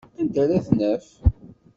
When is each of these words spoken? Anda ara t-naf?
Anda 0.21 0.39
ara 0.43 0.65
t-naf? 0.65 1.05